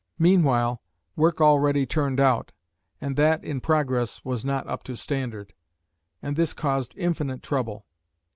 Meanwhile 0.17 0.81
work 1.15 1.39
already 1.39 1.85
turned 1.85 2.19
out 2.19 2.51
and 2.99 3.15
that 3.17 3.43
in 3.43 3.61
progress 3.61 4.25
was 4.25 4.43
not 4.43 4.65
up 4.67 4.81
to 4.85 4.97
standard, 4.97 5.53
and 6.23 6.35
this 6.35 6.53
caused 6.53 6.97
infinite 6.97 7.43
trouble. 7.43 7.85